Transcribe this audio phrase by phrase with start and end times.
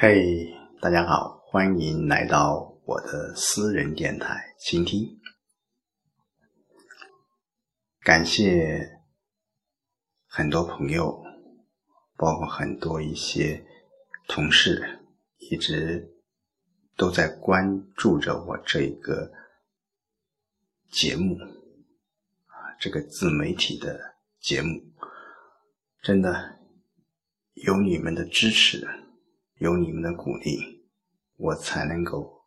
[0.00, 5.18] 嘿，大家好，欢迎来到我的私人电台倾听。
[8.04, 9.00] 感谢
[10.28, 11.20] 很多朋友，
[12.16, 13.66] 包括很多一些
[14.28, 15.00] 同事，
[15.38, 16.08] 一直
[16.94, 19.32] 都在关注着我这个
[20.92, 21.36] 节目
[22.46, 24.80] 啊，这个自媒体的节目，
[26.00, 26.60] 真的
[27.54, 28.88] 有你们的支持，
[29.58, 30.88] 有你们的鼓励，
[31.36, 32.44] 我才能够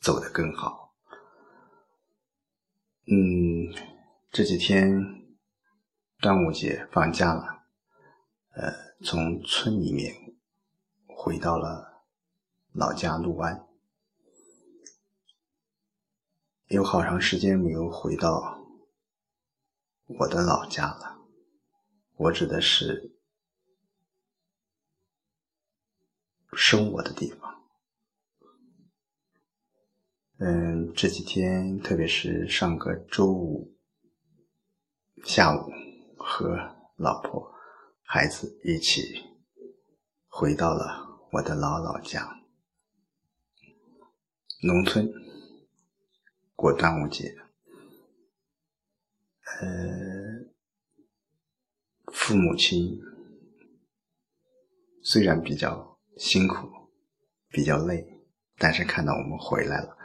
[0.00, 0.94] 走得更好。
[3.06, 3.72] 嗯，
[4.30, 5.00] 这几天
[6.20, 7.64] 端午节放假了，
[8.54, 8.72] 呃，
[9.04, 10.14] 从村里面
[11.06, 12.04] 回到了
[12.72, 13.66] 老家六安。
[16.66, 18.64] 有好长时间没有回到
[20.06, 21.18] 我的老家了。
[22.16, 23.16] 我指的是
[26.56, 27.62] 生活的地方。
[30.38, 33.76] 嗯，这几天，特别是上个周五
[35.24, 35.70] 下午，
[36.16, 36.56] 和
[36.96, 37.52] 老婆、
[38.02, 39.24] 孩子一起
[40.28, 42.40] 回到了我的老老家，
[44.62, 45.10] 农村。
[46.56, 47.34] 过端午节，
[49.62, 50.44] 呃，
[52.12, 53.00] 父母亲
[55.02, 56.68] 虽然比较辛苦、
[57.48, 58.06] 比较累，
[58.58, 59.96] 但是看到我们回来了，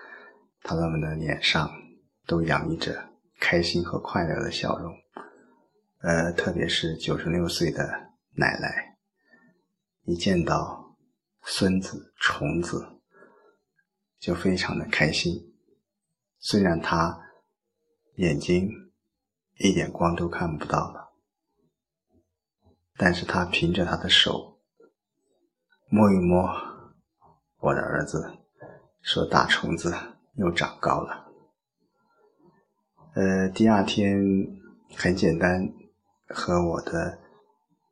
[0.62, 1.70] 他们的脸上
[2.26, 4.94] 都洋溢着开心和快乐的笑容。
[6.00, 8.98] 呃，特别是九十六岁的奶奶，
[10.04, 10.96] 一见到
[11.42, 13.00] 孙子、虫子，
[14.20, 15.54] 就非常的开心。
[16.38, 17.20] 虽然他
[18.18, 18.70] 眼睛
[19.56, 21.14] 一点光都看不到了，
[22.96, 24.55] 但是他凭着他的手
[25.88, 26.50] 摸一摸
[27.60, 28.38] 我的儿子，
[29.02, 29.94] 说大虫子
[30.34, 31.32] 又长高了。
[33.14, 34.20] 呃，第二天
[34.96, 35.72] 很简单，
[36.28, 37.20] 和我的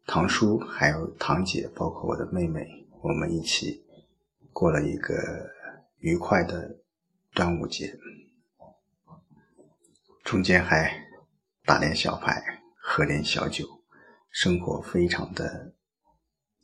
[0.06, 3.86] 堂叔还有堂姐，包括我的妹妹，我们一起
[4.52, 5.14] 过了一个
[6.00, 6.80] 愉快的
[7.34, 7.98] 端午节。
[10.24, 10.92] 中间还
[11.64, 13.66] 打点小牌，喝点小酒，
[14.32, 15.74] 生活非常的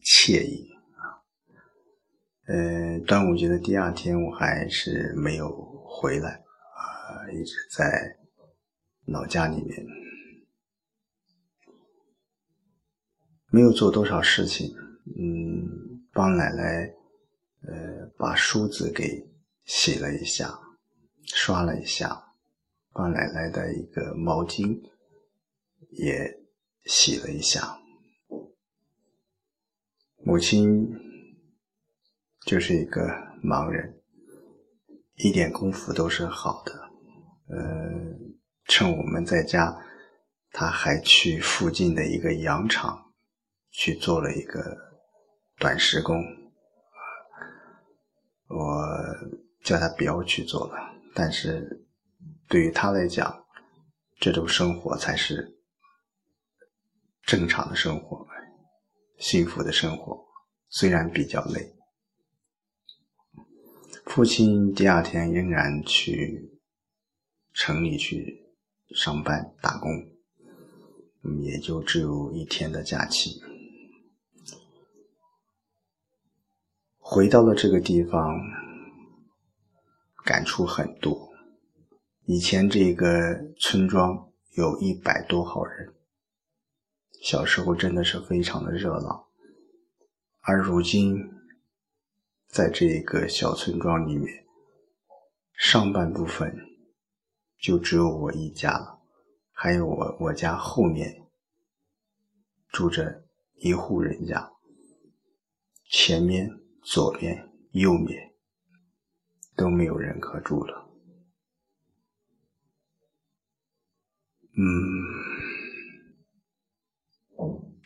[0.04, 0.79] 惬意。
[2.52, 5.52] 呃，端午节的第二天，我还是没有
[5.86, 8.18] 回来啊，一直在
[9.06, 9.86] 老家里面，
[13.52, 14.74] 没有做多少事情。
[15.06, 16.92] 嗯，帮奶奶
[17.68, 19.30] 呃把梳子给
[19.66, 20.60] 洗了一下，
[21.28, 22.34] 刷了一下。
[22.92, 24.82] 帮奶奶的一个毛巾
[25.92, 26.36] 也
[26.86, 27.78] 洗了一下。
[30.26, 30.90] 母亲
[32.50, 33.08] 就是一个
[33.44, 34.02] 盲人，
[35.18, 36.74] 一点功夫都是好的。
[37.50, 37.60] 呃，
[38.66, 39.80] 趁我们在家，
[40.50, 43.14] 他还去附近的一个羊场
[43.70, 44.76] 去做了一个
[45.60, 46.16] 短时工。
[48.48, 48.84] 我
[49.64, 50.76] 叫他不要去做了，
[51.14, 51.86] 但是。
[52.48, 53.46] 对于他来讲，
[54.20, 55.56] 这种生活才是
[57.22, 58.26] 正常的生活，
[59.20, 60.26] 幸福的生活。
[60.70, 61.72] 虽然比较累，
[64.10, 66.60] 父亲第二天仍然去
[67.54, 68.44] 城里去
[68.96, 69.92] 上班打工，
[71.44, 73.40] 也就只有一天的假期。
[76.98, 78.40] 回到了这个地方，
[80.26, 81.30] 感触很多。
[82.26, 85.94] 以前这个村庄有一百多号人，
[87.22, 89.28] 小时候真的是非常的热闹，
[90.42, 91.16] 而如今，
[92.50, 94.46] 在这个小村庄里面，
[95.54, 96.52] 上半部分
[97.60, 99.00] 就只有我一家了，
[99.52, 101.28] 还有我我家后面
[102.70, 103.24] 住着
[103.58, 104.52] 一户人家，
[105.92, 106.50] 前面、
[106.82, 108.34] 左边、右面
[109.56, 110.90] 都没有人可住了。
[114.58, 114.66] 嗯，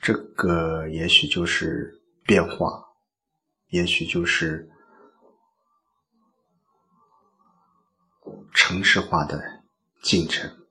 [0.01, 2.82] 这个也许就是变化，
[3.73, 4.69] 也许就是
[8.53, 9.63] 城市化的
[10.03, 10.67] 进程。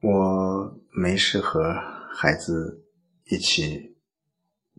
[0.00, 1.70] 我没事和
[2.14, 2.82] 孩子
[3.24, 3.98] 一起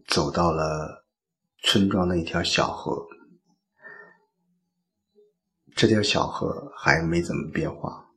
[0.07, 1.05] 走到了
[1.59, 3.05] 村庄的一条小河，
[5.75, 8.09] 这条小河还没怎么变化。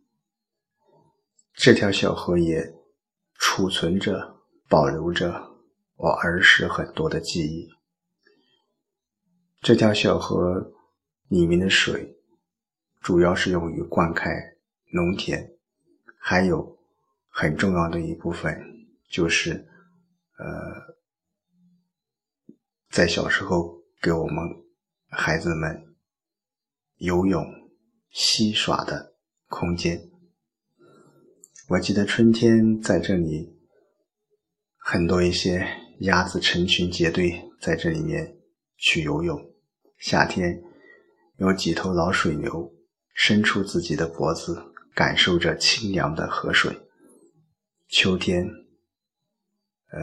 [1.53, 2.65] 这条小河也
[3.35, 4.41] 储存着、
[4.71, 5.50] 保留着
[6.01, 7.69] 我儿时很多的记忆。
[9.61, 10.73] 这条小河
[11.29, 12.17] 里面的水，
[13.03, 14.55] 主要是用于灌溉
[14.95, 15.53] 农田，
[16.17, 16.79] 还有
[17.29, 18.59] 很重要的一部分
[19.11, 19.69] 就是，
[20.39, 20.97] 呃，
[22.89, 24.43] 在小时候给我们
[25.11, 25.95] 孩子们
[26.97, 27.45] 游泳、
[28.11, 29.13] 嬉耍的
[29.49, 30.09] 空间。
[31.69, 33.55] 我记得春天在这里，
[34.79, 38.37] 很多一些鸭子成群结队在这里面
[38.77, 39.39] 去游泳。
[39.99, 40.63] 夏天，
[41.37, 42.73] 有几头老水牛
[43.15, 46.75] 伸出自己的脖子，感受着清凉的河水。
[47.89, 48.49] 秋天，
[49.91, 50.01] 呃，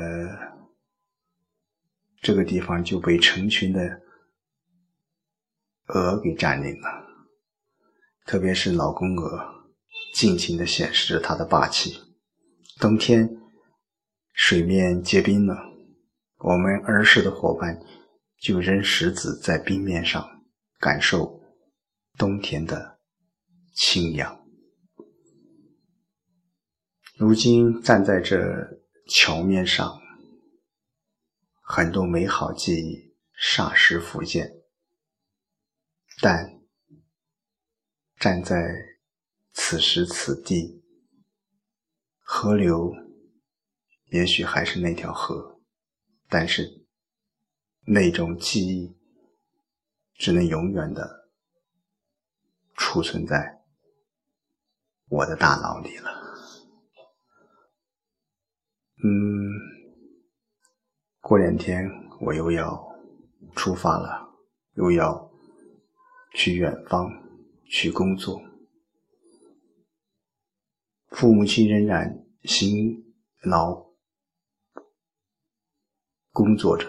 [2.22, 4.02] 这个地方就被成群的
[5.88, 6.88] 鹅给占领了，
[8.26, 9.66] 特别是老公鹅，
[10.14, 11.98] 尽情的显示着它的霸气。
[12.80, 13.28] 冬天，
[14.34, 15.56] 水面结冰了，
[16.38, 17.80] 我们儿时的伙伴。
[18.40, 20.46] 就扔石子在冰面上，
[20.80, 21.42] 感受
[22.20, 23.00] 冬天的
[23.74, 24.46] 清凉。
[27.18, 28.38] 如今站在这
[29.10, 30.00] 桥面上，
[31.64, 34.52] 很多美好记忆霎时浮现。
[36.22, 36.62] 但
[38.20, 38.56] 站在
[39.52, 40.84] 此时此地，
[42.20, 42.94] 河流
[44.12, 45.57] 也许还是那条河，
[46.30, 46.86] 但是。
[47.90, 48.98] 那种记忆
[50.16, 51.30] 只能永远的
[52.76, 53.64] 储存在
[55.08, 56.12] 我的大脑里了。
[59.02, 59.08] 嗯，
[61.22, 61.90] 过两天
[62.20, 62.78] 我又要
[63.56, 64.36] 出发了，
[64.74, 65.32] 又要
[66.34, 67.10] 去远方
[67.70, 68.42] 去工作。
[71.12, 73.87] 父母亲仍然辛劳
[76.38, 76.88] 工作着。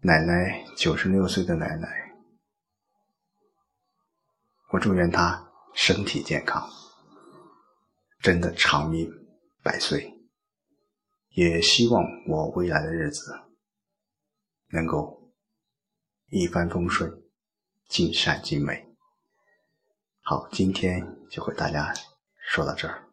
[0.00, 2.14] 奶奶九十六岁的奶奶，
[4.72, 6.66] 我祝愿她身体健康，
[8.20, 9.06] 真的长命
[9.62, 10.14] 百岁。
[11.28, 13.38] 也希望我未来的日子
[14.68, 15.30] 能够
[16.30, 17.22] 一帆风顺，
[17.86, 18.96] 尽善尽美。
[20.22, 21.92] 好，今天就和大家
[22.48, 23.05] 说到这儿。